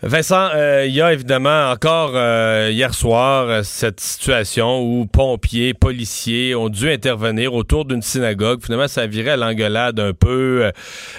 Vincent, 0.00 0.50
euh, 0.54 0.84
il 0.86 0.94
y 0.94 1.02
a 1.02 1.12
évidemment 1.12 1.72
encore 1.72 2.12
euh, 2.14 2.70
hier 2.70 2.94
soir 2.94 3.48
euh, 3.48 3.62
cette 3.64 3.98
situation 3.98 4.80
où 4.80 5.06
pompiers, 5.06 5.74
policiers 5.74 6.54
ont 6.54 6.68
dû 6.68 6.88
intervenir 6.88 7.52
autour 7.52 7.84
d'une 7.84 8.00
synagogue. 8.00 8.62
Finalement, 8.62 8.86
ça 8.86 9.08
viré 9.08 9.30
à 9.30 9.36
l'engueulade 9.36 9.98
un 9.98 10.12
peu. 10.12 10.70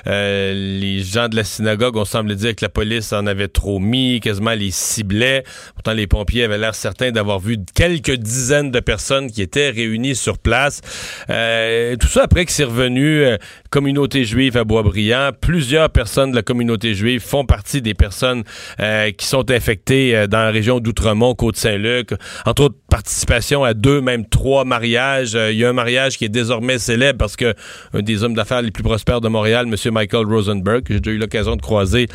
les 0.05 1.03
gens 1.03 1.27
de 1.27 1.35
la 1.35 1.43
synagogue 1.43 1.97
ont 1.97 2.05
semblé 2.05 2.37
dire 2.37 2.55
que 2.55 2.63
la 2.63 2.69
police 2.69 3.11
en 3.11 3.27
avait 3.27 3.49
trop 3.49 3.79
mis, 3.79 4.21
quasiment 4.21 4.53
les 4.53 4.71
ciblait. 4.71 5.43
Pourtant, 5.73 5.91
les 5.91 6.07
pompiers 6.07 6.45
avaient 6.45 6.57
l'air 6.57 6.73
certains 6.73 7.11
d'avoir 7.11 7.39
vu 7.39 7.57
quelques 7.75 8.15
dizaines 8.15 8.71
de 8.71 8.79
personnes 8.79 9.29
qui 9.29 9.41
étaient 9.41 9.71
réunies 9.71 10.15
sur 10.15 10.37
place. 10.37 10.79
tout 11.27 12.07
ça 12.07 12.23
après 12.23 12.45
que 12.45 12.51
c'est 12.53 12.63
revenu 12.63 13.25
communauté 13.69 14.23
juive 14.23 14.55
à 14.55 14.63
Boisbriand. 14.63 15.31
Plusieurs 15.39 15.89
personnes 15.89 16.31
de 16.31 16.35
la 16.37 16.43
communauté 16.43 16.93
juive 16.93 17.21
font 17.21 17.45
partie 17.45 17.81
des 17.81 17.93
personnes 17.93 18.43
euh, 18.79 19.11
qui 19.11 19.25
sont 19.25 19.49
infectés 19.51 20.15
euh, 20.15 20.27
dans 20.27 20.39
la 20.39 20.51
région 20.51 20.79
d'Outremont, 20.79 21.35
Côte-Saint-Luc. 21.35 22.11
Entre 22.45 22.63
autres, 22.63 22.75
participation 22.89 23.63
à 23.63 23.73
deux, 23.73 24.01
même 24.01 24.27
trois 24.27 24.65
mariages. 24.65 25.35
Euh, 25.35 25.51
il 25.51 25.59
y 25.59 25.65
a 25.65 25.69
un 25.69 25.73
mariage 25.73 26.17
qui 26.17 26.25
est 26.25 26.29
désormais 26.29 26.79
célèbre 26.79 27.19
parce 27.19 27.35
que 27.35 27.53
un 27.93 28.01
des 28.01 28.23
hommes 28.23 28.33
d'affaires 28.33 28.61
les 28.61 28.71
plus 28.71 28.83
prospères 28.83 29.21
de 29.21 29.27
Montréal, 29.27 29.67
M. 29.67 29.93
Michael 29.93 30.25
Rosenberg, 30.25 30.83
que 30.83 30.93
j'ai 30.93 30.99
déjà 30.99 31.15
eu 31.15 31.17
l'occasion 31.17 31.55
de 31.55 31.61
croiser, 31.61 32.07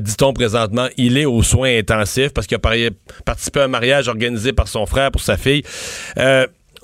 dit-on 0.00 0.32
présentement, 0.32 0.86
il 0.96 1.18
est 1.18 1.24
aux 1.24 1.42
soins 1.42 1.78
intensifs 1.78 2.32
parce 2.32 2.46
qu'il 2.46 2.56
a 2.56 2.90
participé 3.24 3.60
à 3.60 3.64
un 3.64 3.68
mariage 3.68 4.08
organisé 4.08 4.52
par 4.52 4.68
son 4.68 4.86
frère 4.86 5.10
pour 5.10 5.20
sa 5.20 5.36
fille. 5.36 5.62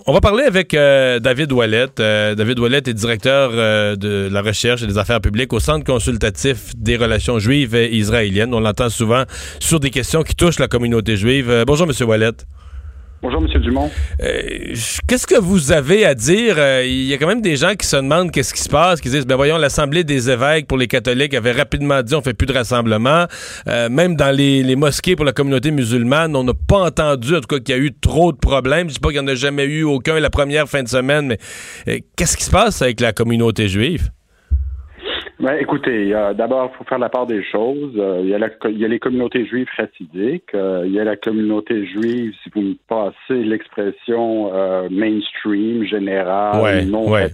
On 0.04 0.12
va 0.12 0.20
parler 0.20 0.44
avec 0.44 0.74
euh, 0.74 1.18
David 1.20 1.50
Ouellet. 1.52 1.88
Euh, 2.00 2.34
David 2.34 2.58
Ouellet 2.58 2.82
est 2.84 2.92
directeur 2.92 3.50
euh, 3.54 3.96
de 3.96 4.28
la 4.30 4.42
recherche 4.42 4.82
et 4.82 4.86
des 4.86 4.98
affaires 4.98 5.22
publiques 5.22 5.54
au 5.54 5.60
Centre 5.60 5.84
consultatif 5.84 6.76
des 6.76 6.98
relations 6.98 7.38
juives 7.38 7.74
et 7.74 7.94
israéliennes. 7.96 8.52
On 8.52 8.60
l'entend 8.60 8.90
souvent 8.90 9.24
sur 9.58 9.80
des 9.80 9.90
questions 9.90 10.22
qui 10.22 10.34
touchent 10.34 10.58
la 10.58 10.68
communauté 10.68 11.16
juive. 11.16 11.64
bonjour, 11.66 11.88
M. 11.88 12.08
Ouellet. 12.08 12.32
Bonjour, 13.28 13.42
M. 13.42 13.60
Dumont. 13.60 13.90
Euh, 14.22 14.76
qu'est-ce 15.08 15.26
que 15.26 15.36
vous 15.36 15.72
avez 15.72 16.06
à 16.06 16.14
dire? 16.14 16.54
Euh, 16.58 16.84
il 16.86 17.06
y 17.06 17.12
a 17.12 17.18
quand 17.18 17.26
même 17.26 17.40
des 17.40 17.56
gens 17.56 17.74
qui 17.74 17.84
se 17.84 17.96
demandent 17.96 18.30
qu'est-ce 18.30 18.54
qui 18.54 18.62
se 18.62 18.68
passe, 18.68 19.00
qui 19.00 19.10
disent, 19.10 19.26
ben 19.26 19.34
voyons, 19.34 19.58
l'Assemblée 19.58 20.04
des 20.04 20.30
évêques 20.30 20.68
pour 20.68 20.78
les 20.78 20.86
catholiques 20.86 21.34
avait 21.34 21.50
rapidement 21.50 22.04
dit 22.04 22.14
on 22.14 22.22
fait 22.22 22.34
plus 22.34 22.46
de 22.46 22.52
rassemblement. 22.52 23.26
Euh, 23.66 23.88
même 23.88 24.14
dans 24.14 24.30
les, 24.30 24.76
mosquées 24.76 25.16
pour 25.16 25.24
la 25.24 25.32
communauté 25.32 25.72
musulmane, 25.72 26.36
on 26.36 26.44
n'a 26.44 26.54
pas 26.54 26.84
entendu, 26.84 27.34
en 27.34 27.40
tout 27.40 27.48
cas, 27.48 27.58
qu'il 27.58 27.74
y 27.74 27.78
a 27.78 27.82
eu 27.82 27.92
trop 28.00 28.30
de 28.30 28.38
problèmes. 28.38 28.90
Je 28.90 28.94
dis 28.94 29.00
pas 29.00 29.08
qu'il 29.08 29.18
n'y 29.18 29.24
en 29.24 29.32
a 29.32 29.34
jamais 29.34 29.64
eu 29.64 29.82
aucun 29.82 30.20
la 30.20 30.30
première 30.30 30.68
fin 30.68 30.84
de 30.84 30.88
semaine, 30.88 31.36
mais 31.84 32.04
qu'est-ce 32.16 32.36
qui 32.36 32.44
se 32.44 32.52
passe 32.52 32.80
avec 32.80 33.00
la 33.00 33.12
communauté 33.12 33.66
juive? 33.66 34.10
Ben, 35.38 35.58
écoutez, 35.60 36.10
d'abord, 36.34 36.70
il 36.72 36.78
faut 36.78 36.84
faire 36.84 36.98
la 36.98 37.10
part 37.10 37.26
des 37.26 37.44
choses. 37.44 37.92
Euh, 37.98 38.20
il, 38.22 38.28
y 38.30 38.34
a 38.34 38.38
il, 38.70 38.78
y 38.78 38.84
a 38.86 38.88
les 38.88 38.98
communautés 38.98 39.44
juives 39.44 39.68
chassidiques, 39.76 40.54
euh, 40.54 40.84
il 40.86 40.92
y 40.92 41.00
a 41.00 41.04
la 41.04 41.16
communauté 41.16 41.84
juive, 41.84 42.32
si 42.42 42.50
vous 42.54 42.62
me 42.62 42.74
passez 42.88 43.44
l'expression 43.44 44.50
euh, 44.54 44.88
mainstream, 44.90 45.84
générale, 45.84 46.86
non 46.86 47.10
ouais. 47.10 47.28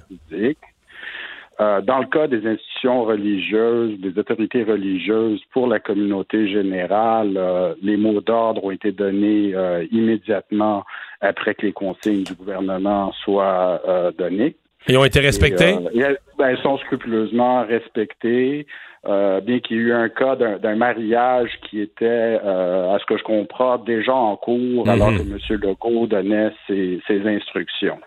dans 1.60 1.99
le 2.00 2.06
cas 2.06 2.27
des 2.27 2.44
institutions 2.44 3.04
religieuses, 3.04 4.00
des 4.00 4.19
autorités 4.19 4.65
religieuses 4.65 5.41
pour 5.53 5.69
la 5.69 5.78
communauté 5.78 6.48
générale, 6.48 7.38
les 7.82 7.97
mots 7.97 8.21
d'ordre 8.21 8.65
ont 8.65 8.72
été 8.72 8.91
donnés 8.91 9.54
immédiatement 9.93 10.82
après 11.21 11.54
que 11.54 11.66
les 11.66 11.72
consignes 11.72 12.25
du 12.25 12.34
gouvernement 12.34 13.12
soient 13.12 13.81
données. 14.19 14.56
Ils 14.88 14.98
ont 14.98 15.04
été 15.04 15.20
respectés? 15.20 15.75
Euh, 15.75 16.15
ben, 16.38 16.50
ils 16.50 16.62
sont 16.62 16.78
scrupuleusement 16.78 17.65
respectés. 17.65 18.66
Euh, 19.04 19.41
bien 19.41 19.59
qu'il 19.59 19.76
y 19.76 19.81
ait 19.81 19.82
eu 19.84 19.93
un 19.93 20.09
cas 20.09 20.37
d'un 20.37 20.76
mariage 20.76 21.50
qui 21.69 21.81
était, 21.81 22.04
euh, 22.44 22.94
à 22.94 22.98
ce 23.00 23.04
que 23.06 23.19
je 23.19 23.25
comprends, 23.25 23.78
déjà 23.78 24.15
en 24.15 24.37
cours, 24.37 24.88
alors 24.88 25.10
mhm. 25.10 25.19
que 25.19 25.54
M. 25.54 25.60
Legault 25.60 26.06
donnait 26.06 26.53
ses, 26.69 27.00
instructions. 27.09 27.98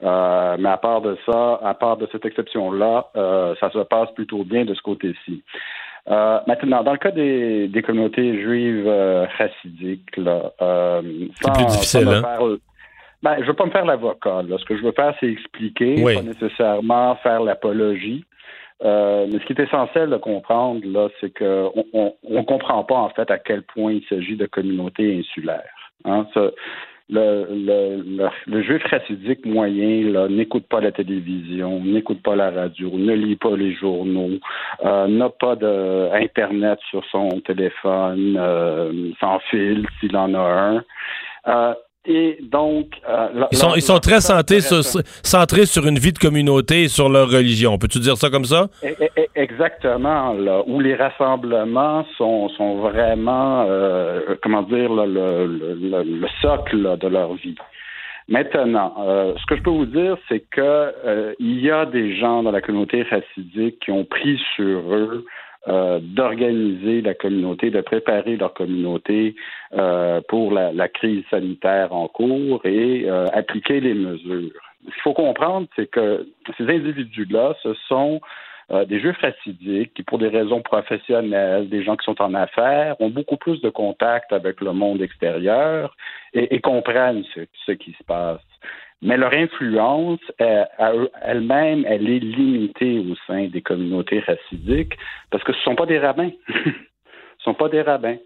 mais 0.00 0.68
à 0.68 0.78
part 0.80 1.00
de 1.00 1.16
ça, 1.26 1.60
à 1.64 1.74
part 1.74 1.96
de 1.96 2.08
cette 2.12 2.24
exception-là, 2.24 3.08
ça 3.60 3.70
se 3.70 3.82
passe 3.84 4.10
plutôt 4.14 4.44
bien 4.44 4.64
de 4.64 4.74
ce 4.74 4.82
côté-ci. 4.82 5.42
maintenant, 6.06 6.84
dans 6.84 6.92
le 6.92 6.98
cas 6.98 7.10
des, 7.10 7.82
communautés 7.84 8.40
juives 8.40 8.88
chassidiques, 9.36 10.16
là, 10.16 10.52
c'est 10.60 11.52
plus 11.54 11.66
difficile, 11.66 12.08
hein? 12.08 12.58
Ben, 13.26 13.38
je 13.40 13.46
veux 13.46 13.54
pas 13.54 13.66
me 13.66 13.72
faire 13.72 13.84
l'avocat. 13.84 14.42
Ce 14.56 14.64
que 14.64 14.76
je 14.76 14.82
veux 14.84 14.92
faire, 14.92 15.12
c'est 15.18 15.26
expliquer, 15.26 15.96
pas 16.00 16.22
nécessairement 16.22 17.16
faire 17.24 17.42
l'apologie. 17.42 18.24
Euh, 18.84 19.26
mais 19.28 19.40
ce 19.40 19.46
qui 19.46 19.52
est 19.52 19.64
essentiel 19.64 20.10
de 20.10 20.16
comprendre, 20.16 20.82
là, 20.84 21.08
c'est 21.20 21.36
qu'on 21.36 21.72
on, 21.92 22.14
on, 22.22 22.44
comprend 22.44 22.84
pas 22.84 22.94
en 22.94 23.08
fait 23.08 23.28
à 23.28 23.38
quel 23.38 23.62
point 23.62 23.94
il 23.94 24.04
s'agit 24.08 24.36
de 24.36 24.46
communautés 24.46 25.18
insulaires. 25.18 25.90
Hein. 26.04 26.24
le, 27.10 27.46
le, 27.50 28.28
le, 28.46 28.62
juif 28.62 28.84
racidique 28.84 29.44
moyen 29.44 30.28
n'écoute 30.28 30.68
pas 30.68 30.80
la 30.80 30.92
télévision, 30.92 31.80
n'écoute 31.80 32.22
pas 32.22 32.36
la 32.36 32.52
radio, 32.52 32.90
ne 32.94 33.14
lit 33.14 33.34
pas 33.34 33.56
les 33.56 33.72
journaux, 33.72 34.38
euh, 34.84 35.08
n'a 35.08 35.30
pas 35.30 35.56
d'internet 35.56 36.78
sur 36.90 37.04
son 37.06 37.40
téléphone, 37.40 38.36
euh, 38.38 39.10
sans 39.18 39.40
fil 39.50 39.84
s'il 39.98 40.16
en 40.16 40.32
a 40.34 40.84
un. 41.48 41.74
Euh, 42.08 42.12
et 42.12 42.38
donc, 42.42 42.86
euh, 43.08 43.46
ils 43.50 43.58
sont, 43.58 43.74
ils 43.74 43.82
sont 43.82 43.98
très 43.98 44.20
centrés 44.20 44.60
sur, 44.60 44.82
centrés 45.22 45.66
sur 45.66 45.86
une 45.86 45.98
vie 45.98 46.12
de 46.12 46.18
communauté 46.18 46.84
et 46.84 46.88
sur 46.88 47.08
leur 47.08 47.30
religion. 47.30 47.78
Peux-tu 47.78 47.98
dire 47.98 48.16
ça 48.16 48.30
comme 48.30 48.44
ça? 48.44 48.68
Exactement, 49.34 50.32
là, 50.32 50.62
où 50.66 50.80
les 50.80 50.94
rassemblements 50.94 52.04
sont, 52.16 52.48
sont 52.50 52.76
vraiment, 52.76 53.64
euh, 53.68 54.36
comment 54.42 54.62
dire, 54.62 54.92
le, 54.92 55.06
le, 55.06 56.02
le, 56.02 56.26
socle 56.40 56.96
de 56.98 57.08
leur 57.08 57.34
vie. 57.34 57.56
Maintenant, 58.28 58.94
euh, 59.06 59.34
ce 59.38 59.46
que 59.46 59.56
je 59.56 59.62
peux 59.62 59.70
vous 59.70 59.86
dire, 59.86 60.16
c'est 60.28 60.40
que 60.50 61.34
il 61.38 61.60
y 61.60 61.70
a 61.70 61.86
des 61.86 62.16
gens 62.16 62.42
dans 62.42 62.50
la 62.50 62.60
communauté 62.60 63.02
racidique 63.02 63.78
qui 63.80 63.92
ont 63.92 64.04
pris 64.04 64.40
sur 64.56 64.94
eux 64.94 65.24
euh, 65.68 65.98
d'organiser 66.00 67.00
la 67.00 67.14
communauté, 67.14 67.70
de 67.70 67.80
préparer 67.80 68.36
leur 68.36 68.54
communauté 68.54 69.34
euh, 69.74 70.20
pour 70.28 70.52
la, 70.52 70.72
la, 70.72 70.88
crise 70.88 71.24
sanitaire 71.28 71.92
en 71.92 72.06
cours 72.06 72.64
et 72.64 73.04
euh, 73.06 73.26
appliquer 73.32 73.80
les 73.80 73.94
mesures. 73.94 74.52
Ce 74.84 74.92
qu'il 74.92 75.02
faut 75.02 75.12
comprendre, 75.12 75.66
c'est 75.74 75.90
que 75.90 76.28
ces 76.56 76.68
individus-là, 76.68 77.56
ce 77.64 77.74
sont 77.88 78.20
des 78.88 78.98
juifs 78.98 79.18
racidiques 79.18 79.94
qui, 79.94 80.02
pour 80.02 80.18
des 80.18 80.26
raisons 80.26 80.60
professionnelles, 80.60 81.68
des 81.68 81.84
gens 81.84 81.96
qui 81.96 82.04
sont 82.04 82.20
en 82.20 82.34
affaires, 82.34 83.00
ont 83.00 83.10
beaucoup 83.10 83.36
plus 83.36 83.60
de 83.60 83.68
contact 83.68 84.32
avec 84.32 84.60
le 84.60 84.72
monde 84.72 85.00
extérieur 85.00 85.96
et, 86.34 86.52
et 86.52 86.60
comprennent 86.60 87.22
ce, 87.32 87.42
ce 87.64 87.72
qui 87.72 87.92
se 87.92 88.02
passe 88.02 88.40
mais 89.02 89.16
leur 89.16 89.32
influence 89.32 90.20
euh, 90.40 90.64
elle-même, 91.22 91.84
elle 91.86 92.08
est 92.08 92.18
limitée 92.18 92.98
au 92.98 93.14
sein 93.26 93.48
des 93.48 93.62
communautés 93.62 94.20
racidiques 94.20 94.96
parce 95.30 95.44
que 95.44 95.52
ce 95.52 95.58
ne 95.58 95.62
sont 95.64 95.74
pas 95.74 95.86
des 95.86 95.98
rabbins. 95.98 96.30
ce 96.48 96.68
ne 96.70 96.74
sont 97.38 97.54
pas 97.54 97.68
des 97.68 97.82
rabbins. 97.82 98.16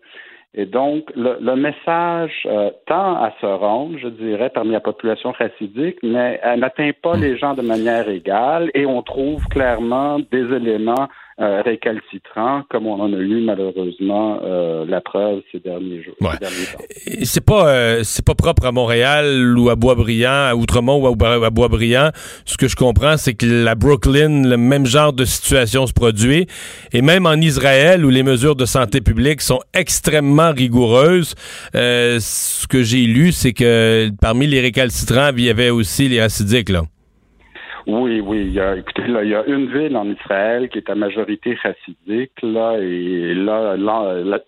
Et 0.52 0.66
donc, 0.66 1.12
le, 1.14 1.54
message 1.54 2.32
euh, 2.46 2.70
tend 2.86 3.14
à 3.22 3.32
se 3.40 3.46
rendre, 3.46 3.96
je 3.98 4.08
dirais, 4.08 4.50
parmi 4.50 4.72
la 4.72 4.80
population 4.80 5.30
racidique, 5.30 5.98
mais 6.02 6.40
elle 6.42 6.60
n'atteint 6.60 6.90
pas 7.00 7.16
les 7.16 7.36
gens 7.36 7.54
de 7.54 7.62
manière 7.62 8.08
égale 8.08 8.68
et 8.74 8.84
on 8.84 9.00
trouve 9.02 9.46
clairement 9.46 10.18
des 10.18 10.52
éléments 10.52 11.08
euh, 11.40 11.62
récalcitrant, 11.62 12.64
comme 12.68 12.86
on 12.86 13.00
en 13.00 13.14
a 13.14 13.16
eu 13.16 13.40
malheureusement 13.42 14.40
euh, 14.44 14.84
la 14.86 15.00
preuve 15.00 15.40
ces 15.50 15.58
derniers 15.58 16.02
jours. 16.02 16.14
C'est 17.22 17.42
pas 17.42 17.66
euh, 17.66 18.00
c'est 18.04 18.22
pas 18.22 18.34
propre 18.34 18.66
à 18.66 18.72
Montréal 18.72 19.56
ou 19.56 19.70
à 19.70 19.74
Boisbriand, 19.74 20.48
à 20.50 20.54
Outremont 20.54 21.02
ou 21.02 21.06
à, 21.06 21.50
Boisbriand. 21.50 22.10
Ce 22.44 22.58
que 22.58 22.68
je 22.68 22.76
comprends, 22.76 23.16
c'est 23.16 23.32
que 23.32 23.46
la 23.46 23.74
Brooklyn, 23.74 24.46
le 24.50 24.58
même 24.58 24.84
genre 24.84 25.14
de 25.14 25.24
situation 25.24 25.86
se 25.86 25.94
produit, 25.94 26.46
et 26.92 27.00
même 27.00 27.24
en 27.24 27.36
Israël 27.36 28.04
où 28.04 28.10
les 28.10 28.22
mesures 28.22 28.54
de 28.54 28.66
santé 28.66 29.00
publique 29.00 29.40
sont 29.40 29.60
extrêmement 29.72 30.52
rigoureuses. 30.52 31.34
ce 31.72 32.66
que 32.66 32.82
j'ai 32.82 33.06
lu, 33.06 33.32
c'est 33.32 33.54
que 33.54 34.10
parmi 34.20 34.46
les 34.46 34.60
récalcitrants, 34.60 35.30
il 35.34 35.44
y 35.44 35.48
avait 35.48 35.70
aussi 35.70 36.06
les 36.06 36.20
acidiques 36.20 36.68
là. 36.68 36.82
Oui, 37.86 38.20
oui. 38.20 38.44
Il 38.46 38.52
y 38.52 38.60
a, 38.60 38.76
écoutez, 38.76 39.06
là, 39.06 39.22
il 39.24 39.30
y 39.30 39.34
a 39.34 39.44
une 39.46 39.72
ville 39.72 39.96
en 39.96 40.08
Israël 40.10 40.68
qui 40.68 40.78
est 40.78 40.90
à 40.90 40.94
majorité 40.94 41.56
chassidique, 41.56 42.32
là, 42.42 42.76
et 42.78 43.34
là, 43.34 43.76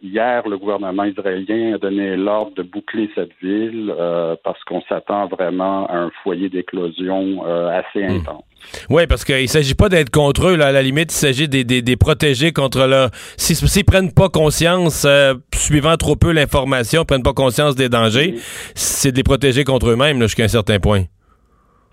hier, 0.02 0.48
le 0.48 0.58
gouvernement 0.58 1.04
israélien 1.04 1.74
a 1.74 1.78
donné 1.78 2.16
l'ordre 2.16 2.54
de 2.56 2.62
boucler 2.62 3.10
cette 3.14 3.32
ville 3.42 3.92
euh, 3.98 4.36
parce 4.44 4.62
qu'on 4.64 4.82
s'attend 4.82 5.26
vraiment 5.26 5.86
à 5.86 5.96
un 5.96 6.10
foyer 6.22 6.48
d'éclosion 6.48 7.44
euh, 7.46 7.80
assez 7.80 8.04
hmm. 8.06 8.16
intense. 8.16 8.44
Oui, 8.90 9.06
parce 9.08 9.24
qu'il 9.24 9.42
ne 9.42 9.46
s'agit 9.46 9.74
pas 9.74 9.88
d'être 9.88 10.10
contre 10.10 10.48
eux. 10.48 10.56
Là. 10.56 10.66
À 10.66 10.72
la 10.72 10.82
limite, 10.82 11.12
il 11.12 11.16
s'agit 11.16 11.48
des, 11.48 11.64
des, 11.64 11.96
protéger 11.96 12.52
contre 12.52 12.86
leur... 12.86 13.10
S'ils 13.36 13.56
ne 13.56 13.82
prennent 13.82 14.12
pas 14.12 14.28
conscience, 14.28 15.04
euh, 15.04 15.34
suivant 15.54 15.96
trop 15.96 16.14
peu 16.14 16.32
l'information, 16.32 17.00
ne 17.00 17.06
prennent 17.06 17.22
pas 17.22 17.32
conscience 17.32 17.74
des 17.74 17.88
dangers, 17.88 18.34
c'est 18.74 19.10
de 19.10 19.16
les 19.16 19.24
protéger 19.24 19.64
contre 19.64 19.90
eux-mêmes 19.90 20.20
jusqu'à 20.22 20.44
un 20.44 20.48
certain 20.48 20.78
point. 20.78 21.04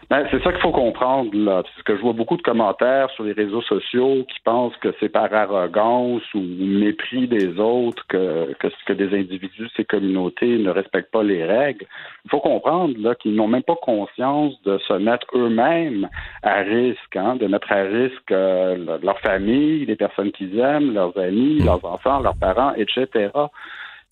Ben, 0.09 0.25
c'est 0.31 0.41
ça 0.41 0.51
qu'il 0.51 0.61
faut 0.61 0.71
comprendre, 0.71 1.29
là. 1.35 1.61
Parce 1.61 1.83
que 1.83 1.95
je 1.95 2.01
vois 2.01 2.13
beaucoup 2.13 2.35
de 2.35 2.41
commentaires 2.41 3.11
sur 3.11 3.23
les 3.23 3.33
réseaux 3.33 3.61
sociaux 3.61 4.25
qui 4.27 4.39
pensent 4.43 4.75
que 4.81 4.91
c'est 4.99 5.09
par 5.09 5.31
arrogance 5.31 6.23
ou 6.33 6.39
mépris 6.39 7.27
des 7.27 7.59
autres 7.59 8.03
que, 8.07 8.51
que, 8.59 8.69
que 8.87 8.93
des 8.93 9.15
individus, 9.15 9.69
ces 9.77 9.85
communautés 9.85 10.57
ne 10.57 10.71
respectent 10.71 11.11
pas 11.11 11.21
les 11.21 11.45
règles. 11.45 11.85
Il 12.25 12.31
faut 12.31 12.39
comprendre 12.39 12.95
là, 12.97 13.13
qu'ils 13.13 13.35
n'ont 13.35 13.47
même 13.47 13.61
pas 13.61 13.75
conscience 13.75 14.55
de 14.63 14.79
se 14.79 14.93
mettre 14.93 15.27
eux-mêmes 15.35 16.09
à 16.41 16.61
risque, 16.61 17.15
hein, 17.15 17.35
de 17.35 17.45
mettre 17.45 17.71
à 17.71 17.83
risque 17.83 18.31
euh, 18.31 18.97
leur 19.03 19.19
famille, 19.19 19.85
les 19.85 19.95
personnes 19.95 20.31
qu'ils 20.31 20.57
aiment, 20.57 20.91
leurs 20.91 21.15
amis, 21.19 21.59
leurs 21.59 21.85
enfants, 21.85 22.19
leurs 22.19 22.37
parents, 22.37 22.73
etc. 22.73 23.29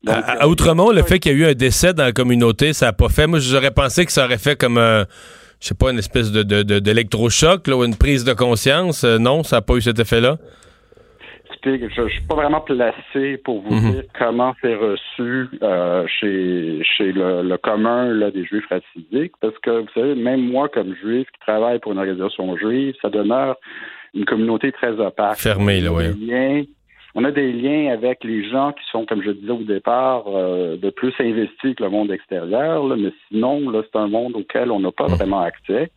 à, 0.06 0.48
Outremont, 0.48 0.92
le 0.92 1.02
fait 1.02 1.18
qu'il 1.18 1.32
y 1.32 1.44
a 1.44 1.48
eu 1.48 1.50
un 1.50 1.56
décès 1.56 1.96
dans 1.96 2.04
la 2.04 2.12
communauté, 2.12 2.74
ça 2.74 2.86
n'a 2.86 2.94
pas 2.94 3.10
fait. 3.10 3.26
Moi, 3.26 3.40
j'aurais 3.40 3.72
pensé 3.72 4.06
que 4.06 4.12
ça 4.12 4.26
aurait 4.26 4.38
fait 4.38 4.56
comme 4.56 4.78
un 4.78 5.06
je 5.60 5.68
sais 5.68 5.76
pas, 5.76 5.92
une 5.92 6.00
espèce 6.00 6.32
de, 6.32 6.44
d'électrochoc 6.80 7.68
ou 7.68 7.84
une 7.84 7.96
prise 7.96 8.24
de 8.24 8.34
conscience. 8.34 9.04
Euh, 9.04 9.18
non, 9.18 9.44
ça 9.44 9.58
n'a 9.58 9.62
pas 9.62 9.76
eu 9.76 9.82
cet 9.82 10.00
effet-là? 10.00 10.38
je 11.64 12.02
ne 12.02 12.10
suis 12.10 12.22
pas 12.22 12.36
vraiment 12.36 12.62
placé 12.62 13.38
pour 13.44 13.62
vous 13.62 13.74
mhm. 13.74 13.92
dire 13.92 14.04
comment 14.18 14.56
c'est 14.62 14.76
reçu 14.76 15.50
euh, 15.62 16.06
chez, 16.08 16.82
chez 16.84 17.12
le, 17.12 17.58
commun 17.58 18.06
là, 18.14 18.32
des 18.32 18.46
juifs 18.46 18.68
racidiques, 18.70 19.34
parce 19.42 19.58
que 19.60 19.82
vous 19.82 19.90
savez, 19.94 20.16
même 20.16 20.42
moi, 20.42 20.70
comme 20.70 20.96
juif 20.96 21.28
qui 21.28 21.40
travaille 21.42 21.80
pour 21.80 21.92
une 21.92 21.98
organisation 21.98 22.56
juive, 22.58 22.96
ça 23.02 23.10
demeure 23.10 23.58
une 24.14 24.24
communauté 24.24 24.72
très 24.72 24.92
opaque. 24.92 25.38
Fermée, 25.38 25.82
là, 25.82 25.92
oui 25.92 26.70
on 27.16 27.24
a 27.24 27.32
des 27.32 27.52
liens 27.52 27.92
avec 27.92 28.24
les 28.24 28.48
gens 28.50 28.72
qui 28.74 28.84
sont, 28.92 29.06
comme 29.06 29.24
je 29.24 29.32
disais 29.32 29.52
au 29.52 29.64
départ, 29.64 30.26
euh, 30.28 30.78
de 30.78 30.90
plus 30.90 31.14
investis 31.20 31.76
que 31.76 31.84
le 31.84 31.90
monde 31.90 32.12
extérieur, 32.12 32.84
mais 32.96 33.12
sinon, 33.28 33.70
là, 33.70 33.82
c'est 33.84 34.00
un 34.00 34.08
monde 34.08 34.36
auquel 34.36 34.72
on 34.72 34.80
n'a 34.80 34.92
pas 34.92 35.08
vraiment 35.08 35.42
accès. 35.42 35.92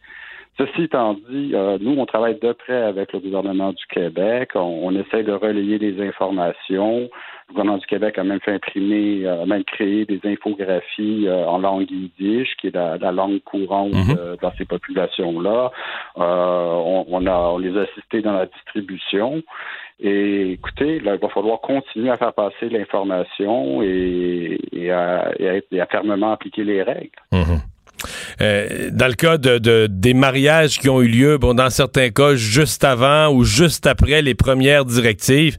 Ceci 0.58 0.82
étant 0.82 1.14
dit, 1.14 1.52
euh, 1.54 1.78
nous, 1.80 1.92
on 1.98 2.04
travaille 2.04 2.38
de 2.38 2.52
près 2.52 2.82
avec 2.82 3.12
le 3.12 3.20
gouvernement 3.20 3.72
du 3.72 3.84
Québec. 3.88 4.50
On, 4.54 4.94
essaie 4.94 5.22
de 5.22 5.32
relayer 5.32 5.78
des 5.78 6.06
informations. 6.06 7.08
Le 7.48 7.52
gouvernement 7.54 7.78
du 7.78 7.86
Québec 7.86 8.18
a 8.18 8.24
même 8.24 8.40
fait 8.40 8.54
imprimer, 8.54 9.26
a 9.26 9.46
même 9.46 9.64
créé 9.64 10.04
des 10.04 10.20
infographies 10.24 11.28
euh, 11.28 11.46
en 11.46 11.58
langue 11.58 11.90
yiddish, 11.90 12.56
qui 12.60 12.66
est 12.66 12.74
la, 12.74 12.98
langue 13.12 13.40
courante 13.40 13.92
mmh. 13.92 14.36
dans 14.42 14.52
ces 14.58 14.66
populations-là. 14.66 15.70
on, 16.16 17.04
on, 17.08 17.26
a, 17.26 17.32
on 17.32 17.58
les 17.58 17.76
a 17.78 17.82
assistés 17.82 18.20
dans 18.20 18.32
la 18.32 18.46
distribution. 18.46 19.42
Et 20.02 20.52
écoutez, 20.52 20.98
là, 21.00 21.14
il 21.14 21.20
va 21.20 21.28
falloir 21.28 21.60
continuer 21.60 22.10
à 22.10 22.16
faire 22.16 22.32
passer 22.32 22.70
l'information 22.70 23.82
et, 23.82 24.90
à, 24.90 25.32
fermement 25.90 26.32
appliquer 26.32 26.64
les 26.64 26.82
règles. 26.82 27.10
Mhm. 27.32 27.60
Euh, 28.40 28.90
dans 28.92 29.08
le 29.08 29.14
cas 29.14 29.38
de, 29.38 29.86
des 29.86 30.14
mariages 30.14 30.78
qui 30.78 30.88
ont 30.88 31.02
eu 31.02 31.08
lieu, 31.08 31.38
bon, 31.38 31.54
dans 31.54 31.70
certains 31.70 32.10
cas, 32.10 32.34
juste 32.34 32.84
avant 32.84 33.28
ou 33.28 33.44
juste 33.44 33.86
après 33.86 34.22
les 34.22 34.34
premières 34.34 34.84
directives, 34.84 35.56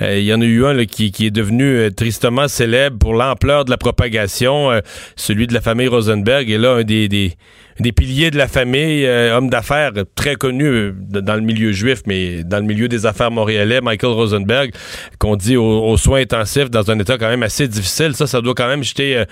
euh, 0.00 0.18
il 0.18 0.24
y 0.24 0.34
en 0.34 0.40
a 0.40 0.44
eu 0.44 0.64
un 0.64 0.84
qui, 0.84 1.12
est 1.20 1.30
devenu 1.30 1.64
euh, 1.64 1.90
tristement 1.90 2.48
célèbre 2.48 2.98
pour 2.98 3.14
l'ampleur 3.14 3.64
de 3.64 3.70
la 3.70 3.76
propagation, 3.76 4.70
celui 5.16 5.46
de 5.46 5.54
la 5.54 5.60
famille 5.60 5.88
Rosenberg. 5.88 6.48
Et 6.50 6.58
là, 6.58 6.72
un 6.76 6.82
des, 6.82 7.08
des, 7.08 7.32
des 7.78 7.92
piliers 7.92 8.30
de 8.30 8.38
la 8.38 8.48
famille, 8.48 9.06
homme 9.06 9.50
d'affaires 9.50 9.92
très 10.14 10.36
connu 10.36 10.92
dans 10.96 11.34
le 11.34 11.40
milieu 11.40 11.72
juif, 11.72 12.02
mais 12.06 12.42
dans 12.44 12.58
le 12.58 12.64
milieu 12.64 12.88
des 12.88 13.06
affaires 13.06 13.30
montréalais, 13.30 13.80
Michael 13.80 14.12
Rosenberg, 14.12 14.72
qu'on 15.18 15.36
dit 15.36 15.56
aux, 15.56 15.96
soins 15.96 16.20
intensifs 16.20 16.70
dans 16.70 16.90
un 16.90 16.98
état 16.98 17.18
quand 17.18 17.28
même 17.28 17.42
assez 17.42 17.68
difficile. 17.68 18.14
Ça, 18.14 18.26
ça 18.26 18.40
doit 18.40 18.54
quand 18.54 18.68
même 18.68 18.82
jeter, 18.82 19.24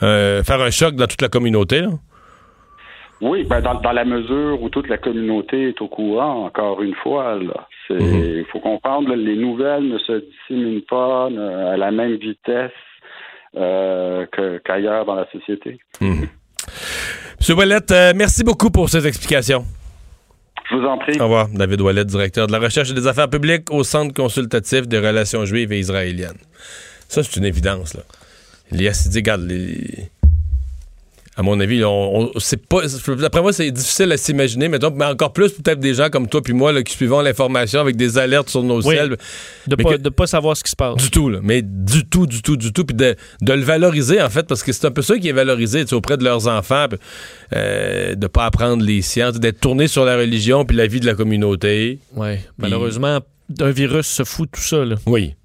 faire 0.00 0.60
un 0.60 0.70
choc 0.70 0.96
dans 0.96 1.06
toute 1.06 1.22
la 1.22 1.28
communauté. 1.28 1.84
Oui, 3.20 3.44
ben 3.44 3.60
dans, 3.60 3.92
la 3.92 4.04
mesure 4.04 4.62
où 4.62 4.68
toute 4.68 4.88
la 4.88 4.96
communauté 4.96 5.70
est 5.70 5.80
au 5.80 5.88
courant, 5.88 6.44
encore 6.44 6.82
une 6.82 6.94
fois, 6.94 7.38
il 7.90 7.96
mhm. 7.96 8.44
faut 8.52 8.60
comprendre, 8.60 9.12
les 9.14 9.36
nouvelles 9.36 9.88
ne 9.88 9.98
se 9.98 10.24
disséminent 10.24 10.82
pas 10.88 11.26
à 11.26 11.76
la 11.76 11.90
même 11.90 12.14
vitesse 12.14 12.70
qu'ailleurs 13.52 15.04
dans 15.04 15.16
la 15.16 15.26
société. 15.32 15.78
Mhm. 16.00 16.28
M. 17.40 17.56
Ouellette, 17.56 17.90
euh, 17.92 18.12
merci 18.14 18.44
beaucoup 18.44 18.70
pour 18.70 18.88
ces 18.88 19.06
explications. 19.06 19.64
Je 20.70 20.76
vous 20.76 20.84
en 20.84 20.98
prie. 20.98 21.18
Au 21.18 21.24
revoir. 21.24 21.48
David 21.48 21.80
Ouellette, 21.80 22.08
directeur 22.08 22.46
de 22.46 22.52
la 22.52 22.58
recherche 22.58 22.90
et 22.90 22.94
des 22.94 23.06
affaires 23.06 23.30
publiques 23.30 23.72
au 23.72 23.84
Centre 23.84 24.12
consultatif 24.12 24.86
des 24.86 24.98
relations 24.98 25.44
juives 25.44 25.72
et 25.72 25.78
israéliennes. 25.78 26.38
Ça, 27.08 27.22
c'est 27.22 27.36
une 27.36 27.46
évidence. 27.46 27.94
Là. 27.94 28.02
Les 28.70 28.90
regarde, 29.14 29.42
les 29.42 30.10
à 31.38 31.42
mon 31.42 31.60
avis, 31.60 31.84
on, 31.84 32.32
c'est 32.38 32.66
pas. 32.66 32.80
Après 33.24 33.42
moi, 33.42 33.52
c'est 33.52 33.70
difficile 33.70 34.10
à 34.10 34.16
s'imaginer, 34.16 34.68
mais, 34.68 34.78
mais 34.96 35.04
encore 35.04 35.32
plus 35.32 35.52
peut-être 35.52 35.78
des 35.78 35.94
gens 35.94 36.10
comme 36.10 36.26
toi 36.26 36.42
puis 36.42 36.52
moi 36.52 36.72
là, 36.72 36.82
qui 36.82 36.92
suivons 36.92 37.20
l'information 37.20 37.78
avec 37.78 37.94
des 37.94 38.18
alertes 38.18 38.48
sur 38.48 38.64
nos 38.64 38.82
ciels. 38.82 39.16
De 39.68 39.76
pas, 39.76 39.98
pas 40.10 40.26
savoir 40.26 40.56
ce 40.56 40.64
qui 40.64 40.72
se 40.72 40.76
passe. 40.76 40.96
Du 40.96 41.12
tout, 41.12 41.28
là. 41.28 41.38
Mais 41.40 41.62
du 41.62 42.04
tout, 42.04 42.26
du 42.26 42.42
tout, 42.42 42.56
du 42.56 42.72
tout. 42.72 42.84
Puis 42.84 42.96
de, 42.96 43.14
de, 43.40 43.52
le 43.52 43.62
valoriser, 43.62 44.20
en 44.20 44.28
fait, 44.28 44.48
parce 44.48 44.64
que 44.64 44.72
c'est 44.72 44.84
un 44.88 44.90
peu 44.90 45.00
ça 45.00 45.16
qui 45.16 45.28
est 45.28 45.32
valorisé 45.32 45.84
auprès 45.92 46.16
de 46.16 46.24
leurs 46.24 46.48
enfants, 46.48 46.86
euh, 47.54 48.16
de 48.16 48.26
pas 48.26 48.44
apprendre 48.44 48.84
les 48.84 49.00
sciences, 49.00 49.38
d'être 49.38 49.60
tourné 49.60 49.86
sur 49.86 50.04
la 50.04 50.16
religion 50.16 50.64
puis 50.64 50.76
la 50.76 50.88
vie 50.88 50.98
de 50.98 51.06
la 51.06 51.14
communauté. 51.14 52.00
Oui. 52.16 52.30
Malheureusement, 52.58 53.20
un 53.60 53.70
virus 53.70 54.08
se 54.08 54.24
fout 54.24 54.50
de 54.50 54.56
tout 54.56 54.66
ça, 54.66 54.84
là. 54.84 54.96
Oui. 55.06 55.36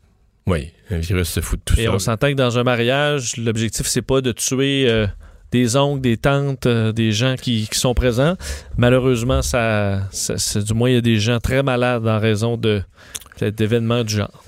Oui, 0.48 0.72
un 0.90 0.98
virus 0.98 1.30
se 1.30 1.40
fout 1.40 1.60
de 1.60 1.64
tout 1.64 1.76
ça. 1.76 1.82
Et 1.84 1.88
on 1.88 2.00
s'entend 2.00 2.30
que 2.30 2.36
dans 2.36 2.58
un 2.58 2.64
mariage, 2.64 3.38
l'objectif, 3.38 3.86
c'est 3.86 4.02
pas 4.02 4.22
de 4.22 4.32
tuer. 4.32 4.90
Euh, 4.90 5.06
des 5.54 5.78
oncles, 5.78 6.02
des 6.02 6.18
tantes, 6.18 6.66
euh, 6.66 6.92
des 6.92 7.12
gens 7.12 7.36
qui, 7.40 7.70
sont 7.72 7.94
présents. 7.94 8.36
Malheureusement, 8.76 9.44
ça, 9.44 10.02
du 10.56 10.74
moins, 10.74 10.90
il 10.90 10.96
y 10.96 10.98
a 10.98 11.02
des 11.02 11.20
gens 11.20 11.40
très 11.40 11.62
malades 11.62 12.08
en 12.08 12.20
raison 12.20 12.58
de 12.58 12.82
d'événements 13.40 14.04
du 14.04 14.16
genre. 14.16 14.44